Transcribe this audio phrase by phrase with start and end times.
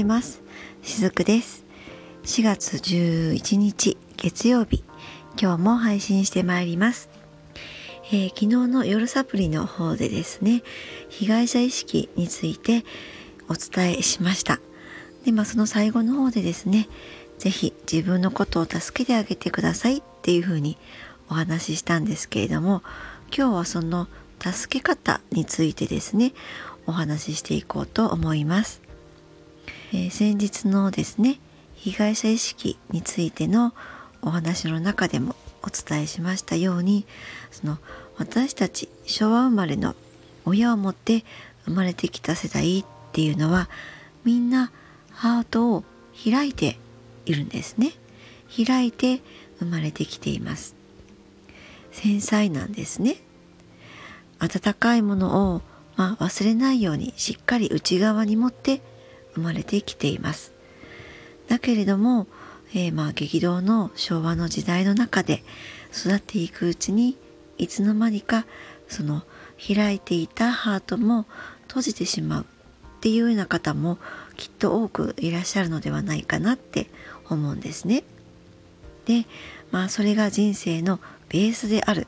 [0.00, 0.42] います。
[0.82, 1.64] しずくです。
[2.24, 4.82] 4月11日月曜日。
[5.40, 7.08] 今日も配信してまいります、
[8.08, 10.62] えー、昨日の夜サプリの方でですね
[11.08, 12.84] 被害者意識について
[13.48, 14.60] お伝えしました。
[15.24, 16.88] でまあその最後の方でですね
[17.38, 20.78] 是非自分のことを助けてあげてくださいっていうふうに
[21.28, 22.82] お話ししたんですけれども
[23.36, 24.08] 今日はその
[24.42, 26.32] 助け方についてですね
[26.86, 28.82] お話ししていこうと思います、
[29.92, 31.38] えー、先日のですね
[31.74, 33.74] 被害者意識についての
[34.22, 37.06] お話の中でもお伝えしましたように
[37.50, 37.78] その
[38.16, 39.94] 私たち昭和生まれの
[40.44, 41.24] 親を持って
[41.64, 43.68] 生まれてきた世代っていうのは
[44.24, 44.72] みんな
[45.10, 45.84] ハートを
[46.24, 46.78] 開いて
[47.26, 47.92] いるんですね。
[48.64, 49.20] 開いて
[49.58, 50.74] 生まれてきています。
[51.92, 53.16] 繊細なんですね。
[54.38, 55.62] 温かいものを、
[55.96, 58.80] まあ、忘れないようにしっかり内側に持って
[59.34, 60.52] 生まれてきています。
[61.48, 62.26] だけれども、
[62.74, 65.42] えー、まあ激動の昭和の時代の中で
[65.92, 67.16] 育っていくうちに
[67.58, 68.46] いつの間にか
[68.88, 69.22] その
[69.58, 71.26] 開いていたハートも
[71.68, 72.42] 閉じてしまう。
[72.42, 73.96] っていうような方も
[74.36, 76.90] きっと多くいらっしゃるのではないかなって
[77.30, 78.04] 思うんですね。
[79.06, 79.26] で
[79.70, 81.00] まあそれが人生の
[81.30, 82.06] ベースである。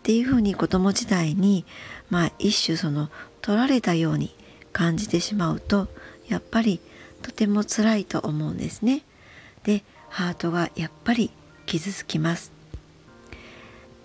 [0.00, 1.66] っていうふうに子供時代に
[2.08, 3.10] まあ一種その
[3.42, 4.34] 取られたように
[4.72, 5.88] 感じてしまうと
[6.30, 6.80] やっぱり
[7.22, 9.02] とても辛いと思うんですね。
[9.64, 11.30] でハートがやっぱり
[11.66, 12.52] 傷つきます。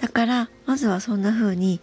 [0.00, 1.80] だからまずはそんな風に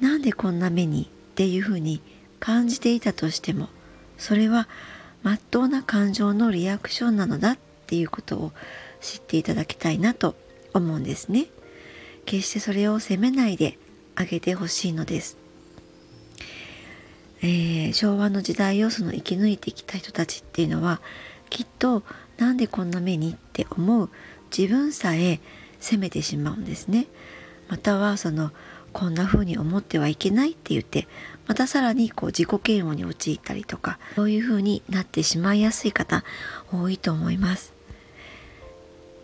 [0.00, 2.00] なんでこんな目にっていう風に
[2.40, 3.68] 感じていたとしても
[4.18, 4.68] それは
[5.22, 8.52] 真っ当な感情のリアクションなのだっていうことを
[9.00, 10.34] 知っていただきたいなと
[10.74, 11.46] 思うんですね。
[12.26, 13.78] 決してそれを責めないで
[14.14, 15.43] あげてほしいのです。
[17.46, 21.02] えー、昭和の時代をその生き抜いてきた人たちっていうのは
[21.50, 22.02] きっと
[22.38, 24.08] なんでこんな目にって思う
[24.56, 25.40] 自分さえ
[25.78, 27.06] 責めてしまうんですね。
[27.68, 28.50] またはその
[28.94, 31.06] こんな風に思ってはいけないって言って
[31.46, 36.24] またさらにこう自己嫌悪に陥ったりとかそういう風になってしまいやすい方
[36.72, 37.74] 多いと思います、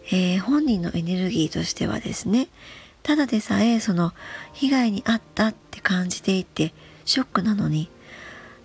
[0.06, 2.48] えー、本人のエネルギーとしてはですね
[3.04, 4.12] ただでさえその
[4.52, 7.88] 被害に遭ったって感じていてショックなのに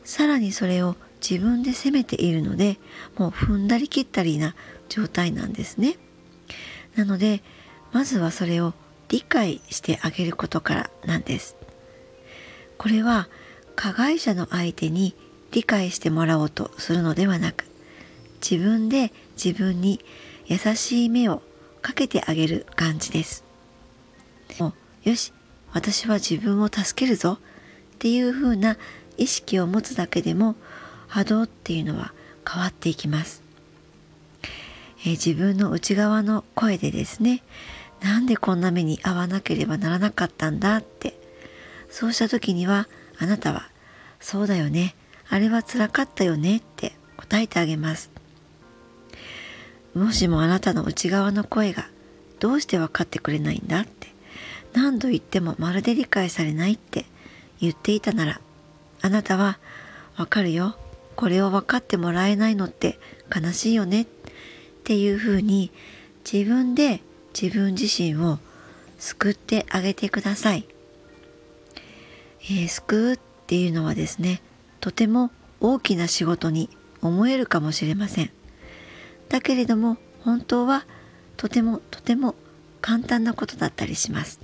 [0.05, 0.95] さらにそれを
[1.27, 2.77] 自分で責めているので
[3.17, 4.55] もう踏んだり切ったりな
[4.87, 5.97] 状態なんですね
[6.95, 7.41] なので
[7.91, 8.73] まずはそれを
[9.09, 11.55] 理解してあげることからなんです。
[12.77, 13.29] これは
[13.75, 15.15] 加害者の相手に
[15.51, 17.65] 理解してもらおうとするのではなく
[18.41, 20.03] 自分で自分に
[20.45, 21.41] 優しい目を
[21.81, 23.43] かけてあげる感じです。
[24.59, 24.73] も
[25.05, 25.33] うよし
[25.71, 27.37] 私は自分を助けるぞ
[27.95, 28.77] っていう風な
[29.17, 30.55] 意識を持つだけでも
[31.07, 32.13] 波動っていうのは
[32.47, 33.41] 変わっていきます。
[35.01, 37.43] えー、自分の内側の声でですね
[38.01, 41.17] なんでこんな目に遭わなければならなかったんだって
[41.89, 42.87] そうした時には
[43.17, 43.69] あなたは
[44.19, 44.95] 「そうだよね
[45.29, 48.11] あれはつらかったよね」って答えてあげます
[49.93, 51.87] もしもあなたの内側の声が
[52.39, 54.09] どうして分かってくれないんだって
[54.73, 57.05] 何度言ってもまるで理解されないって
[57.61, 58.41] 言っていたなら
[59.05, 59.59] あなたは
[60.17, 60.75] 「わかるよ
[61.15, 62.97] これを分かってもらえないのって
[63.29, 64.07] 悲しいよね」っ
[64.83, 65.69] ていうふうに
[66.29, 67.01] 自分で
[67.39, 68.39] 自分自身を
[68.97, 70.65] 救ってあげてください。
[72.45, 74.41] えー、救うっていうのはですね
[74.79, 75.29] とても
[75.59, 76.71] 大きな仕事に
[77.03, 78.31] 思えるかもしれません。
[79.29, 80.87] だけれども本当は
[81.37, 82.33] とてもとても
[82.81, 84.39] 簡単なことだったりします。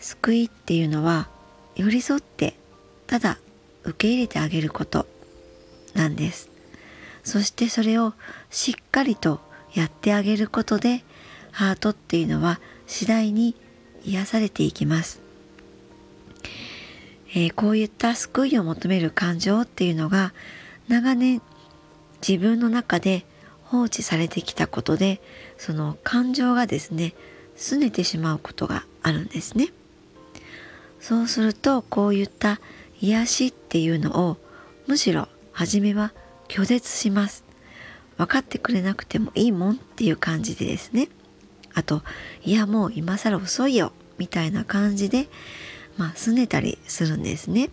[0.00, 1.28] 救いっていうのは
[1.76, 2.54] 寄り添って
[3.06, 3.38] ただ
[3.84, 5.06] 受け入れてあげること
[5.94, 6.54] なんです。
[7.24, 8.12] そしてそれを
[8.50, 9.40] しっかりと
[9.72, 11.02] やってあげることで
[11.50, 13.56] ハートっていうのは次第に
[14.04, 15.20] 癒されていきます、
[17.30, 20.34] えー、こういった救いを求める感情っていうのが
[20.88, 21.40] 長年
[22.26, 23.24] 自分の中で
[23.64, 25.20] 放置されてきたことで
[25.56, 27.14] その感情がですね
[27.56, 29.68] 拗ねてしまうことがあるんですね
[31.06, 32.62] そうするとこういった
[32.98, 34.38] 癒しっていうのを
[34.86, 36.14] むしろ初めは
[36.48, 37.44] 拒絶します。
[38.16, 41.10] 分かってくれなくてもいいもんっていう感じでですね。
[41.74, 42.00] あと
[42.42, 45.28] いやもう今更遅いよみたいな感じで
[45.98, 47.68] まあ拗ねたりするんですね。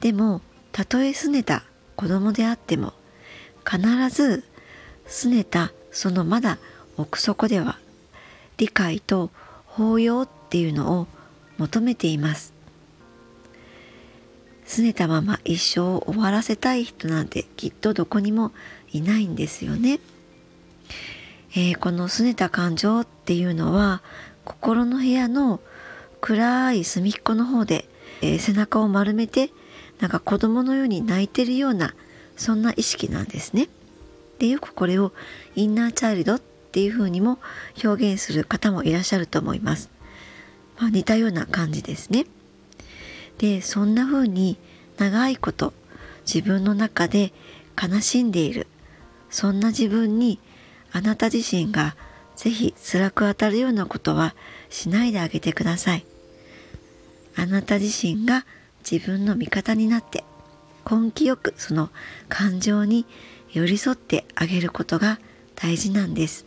[0.00, 0.40] でも
[0.72, 1.62] たとえ拗ねた
[1.94, 2.92] 子供であっても
[3.64, 3.78] 必
[4.10, 4.42] ず
[5.06, 6.58] 拗ねたそのまだ
[6.96, 7.78] 奥底では
[8.56, 9.30] 理解と
[9.66, 11.06] 包容っていうのを
[11.58, 12.54] 求めています
[14.66, 18.52] 拗ねたまま一生を終わらせたい人なんてきっとどこにも
[18.92, 20.00] いないんですよね。
[21.56, 24.02] えー、この拗ねた感情っていうのは
[24.44, 25.60] 心の部屋の
[26.20, 27.88] 暗い隅っこの方で、
[28.22, 29.50] えー、背中を丸めて
[30.00, 31.94] なんか子供のように泣いてるような
[32.36, 33.68] そんな意識なんですね。
[34.38, 35.12] でよくこれを
[35.54, 37.38] インナーチャイルドっていうふうにも
[37.84, 39.93] 表現する方もいらっしゃると思います。
[40.84, 42.26] まあ、似たような感じですね。
[43.38, 44.58] でそんな風に
[44.98, 45.72] 長いこと
[46.26, 47.32] 自分の中で
[47.82, 48.66] 悲しんでいる
[49.30, 50.38] そんな自分に
[50.92, 51.96] あなた自身が
[52.36, 54.34] ぜひ辛く当たるようなことは
[54.68, 56.04] しないであげてください。
[57.34, 58.44] あなた自身が
[58.88, 60.22] 自分の味方になって
[60.88, 61.88] 根気よくその
[62.28, 63.06] 感情に
[63.54, 65.18] 寄り添ってあげることが
[65.56, 66.44] 大事なんです。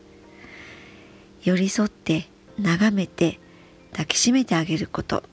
[1.43, 2.29] 寄り添って
[2.59, 3.39] 眺めて
[3.91, 5.23] 抱きしめてあげること。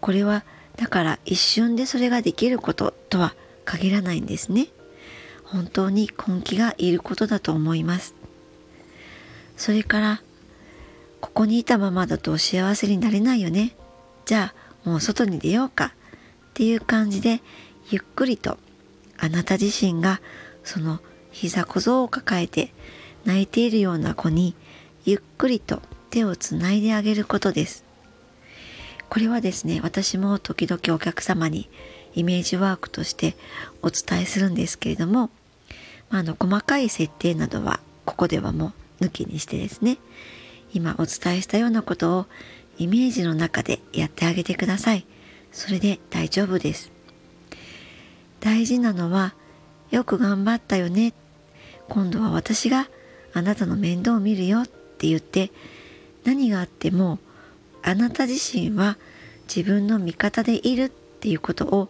[0.00, 0.44] これは
[0.76, 3.34] だから一瞬でそれができることとは
[3.64, 4.68] 限らないんですね。
[5.44, 8.14] 本当に根気がいることだと思います。
[9.56, 10.22] それから
[11.20, 13.74] ここにいたままだと幸せになれないよね。
[14.24, 14.54] じゃ
[14.84, 15.94] あもう外に出ようか。
[16.50, 17.40] っていう感じで
[17.88, 18.58] ゆっくりと
[19.16, 20.20] あなた自身が
[20.64, 20.98] その
[21.30, 22.72] 膝小僧を抱えて
[23.24, 24.56] 泣いているような子に
[25.04, 27.84] ゆっくりと手をつないであげることです。
[29.08, 31.68] これはですね私も時々お客様に
[32.14, 33.36] イメージワークとして
[33.82, 35.30] お伝えするんですけれども、
[36.10, 39.98] まあ、あの細かい設定などはここではもう抜きにしてですね
[40.74, 42.26] 今お伝えしたようなことを
[42.78, 45.06] イメージの中でやってあげてください。
[45.52, 46.92] それで大丈夫です。
[48.40, 49.34] 大事なのは
[49.90, 51.14] よく頑張ったよね。
[51.88, 52.88] 今度は私が
[53.32, 55.50] あなたの面倒を見るよって言って
[56.28, 57.18] 何があっても
[57.82, 58.98] あなた自身は
[59.48, 61.88] 自分の味方でいるっていうことを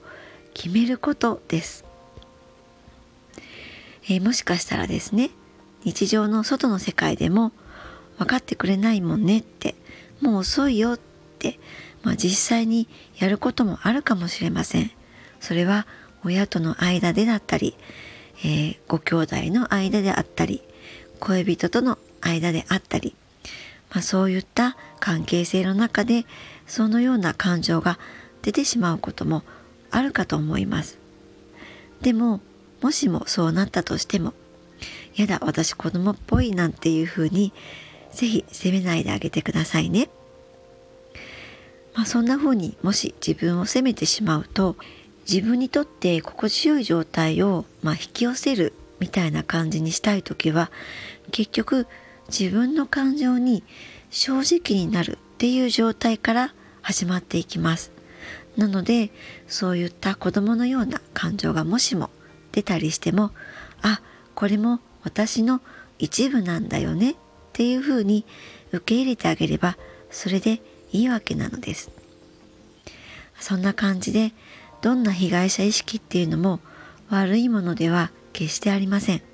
[0.54, 1.84] 決めることです、
[4.04, 5.30] えー、もしかしたらですね
[5.82, 7.50] 日常の外の世界でも
[8.18, 9.74] 分かってくれないもんねって
[10.20, 11.00] もう遅いよっ
[11.40, 11.58] て、
[12.04, 12.88] まあ、実際に
[13.18, 14.90] やることもあるかもしれません。
[15.40, 15.86] それは
[16.24, 17.76] 親との間でだったり、
[18.44, 20.62] えー、ご兄弟の間であったり
[21.20, 23.14] 恋人との間であったり
[23.90, 26.26] まあ、そういった関係性の中で
[26.66, 27.98] そのような感情が
[28.42, 29.42] 出てしまうことも
[29.90, 30.98] あるかと思います。
[32.02, 32.40] でも
[32.80, 34.34] もしもそうなったとしても
[35.16, 37.52] やだ私子供っぽいなんていうふうに
[38.12, 40.08] ぜひ責めないであげてくださいね。
[41.94, 44.76] まあ、そんな風にもし自分を責めてしまうと
[45.28, 50.70] 自分にとって心地よい状態を、まあ、引き寄せるみたいな感じにしたい時は
[51.32, 51.86] 結局
[52.28, 53.64] 自分の感情に
[54.10, 57.92] 正直になるっていう状態から始まっていきます。
[58.56, 59.10] なので
[59.46, 62.10] そういった子供のような感情がもしも
[62.52, 63.30] 出たりしても
[63.82, 64.00] あ
[64.34, 65.60] これも私の
[65.98, 67.14] 一部なんだよねっ
[67.52, 68.24] ていうふうに
[68.72, 69.76] 受け入れてあげれば
[70.10, 70.60] それで
[70.92, 71.90] いいわけなのです。
[73.38, 74.32] そんな感じで
[74.82, 76.60] どんな被害者意識っていうのも
[77.08, 79.27] 悪いものでは決してありません。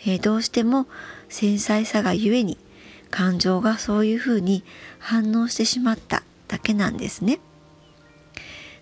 [0.00, 0.86] えー、どうしても
[1.28, 2.58] 繊細さがゆえに
[3.10, 4.64] 感情がそういうふうに
[4.98, 7.40] 反応してしまっただけなんですね。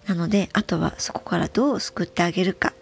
[0.06, 2.72] なのであとはそこからどう救ってあげるか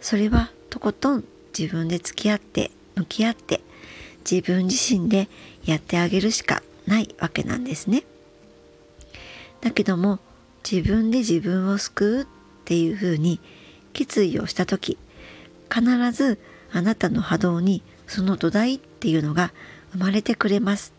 [0.00, 1.24] それはとことん
[1.56, 3.60] 自分で付き合って向き合って
[4.28, 5.28] 自分自身で
[5.64, 8.04] やってあげるしかないわけなんですね。
[9.60, 10.18] だけども
[10.68, 12.26] 自分で自分を救うっ
[12.64, 13.40] ていうふうに
[13.92, 14.98] 決意をした時
[15.72, 16.38] 必ず
[16.72, 19.52] あなたの波動にその土台っていうのが
[19.92, 20.92] 生まれてくれます。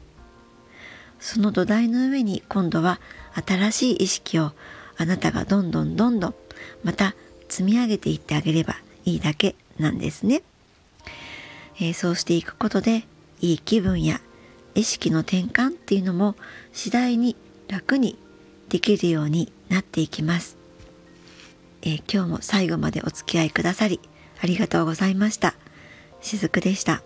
[1.20, 3.00] その土台の上に今度は
[3.48, 4.52] 新しい意識を
[4.98, 6.36] あなたがどんどんどんどん
[6.84, 7.16] また
[7.48, 8.76] 積み上げていってあげれば
[9.06, 10.44] いいだけなんですね。
[11.78, 13.06] えー、そうしていくことで
[13.42, 14.22] いい気分や
[14.76, 16.36] 意識の転換っていうのも
[16.72, 17.36] 次第に
[17.68, 18.18] 楽に
[18.70, 20.58] できるようになっていきます。
[21.82, 24.00] えー、今日も最後までお付き合いくださり
[24.42, 25.54] ありがとうございました。
[26.24, 27.04] しずくでした。